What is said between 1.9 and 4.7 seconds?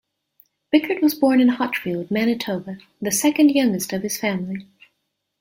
Manitoba, the second youngest of his family.